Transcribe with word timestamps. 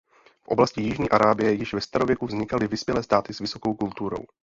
V 0.43 0.47
oblasti 0.47 0.81
jižní 0.83 1.09
Arábie 1.09 1.51
již 1.53 1.73
ve 1.73 1.81
starověku 1.81 2.25
vznikaly 2.25 2.67
vyspělé 2.67 3.03
státy 3.03 3.33
s 3.33 3.39
vysokou 3.39 3.73
kulturou. 3.73 4.25